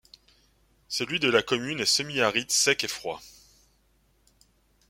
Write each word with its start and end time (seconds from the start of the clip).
Celui 0.87 1.19
de 1.19 1.29
la 1.29 1.43
commune 1.43 1.79
est 1.81 1.85
semi-aride 1.85 2.49
sec 2.49 2.83
et 2.85 2.87
froid. 2.87 3.21